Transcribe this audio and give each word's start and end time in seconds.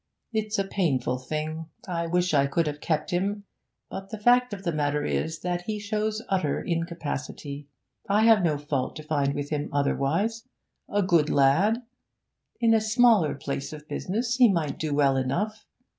It's 0.33 0.57
a 0.57 0.63
painful 0.63 1.19
thing; 1.19 1.67
I 1.87 2.07
wish 2.07 2.33
I 2.33 2.47
could 2.47 2.65
have 2.65 2.81
kept 2.81 3.11
him; 3.11 3.43
but 3.87 4.09
the 4.09 4.17
fact 4.17 4.51
of 4.51 4.63
the 4.63 4.71
matter 4.71 5.05
is 5.05 5.41
that 5.41 5.61
he 5.67 5.77
shows 5.79 6.23
utter 6.27 6.59
incapacity. 6.59 7.67
I 8.09 8.23
have 8.23 8.41
no 8.43 8.57
fault 8.57 8.95
to 8.95 9.03
find 9.03 9.35
with 9.35 9.51
him 9.51 9.69
otherwise; 9.71 10.47
a 10.89 11.03
good 11.03 11.29
lad; 11.29 11.83
in 12.59 12.73
a 12.73 12.81
smaller 12.81 13.35
place 13.35 13.73
of 13.73 13.87
business 13.87 14.37
he 14.37 14.49
might 14.51 14.79
do 14.79 14.91
well 14.91 15.15
enough. 15.17 15.67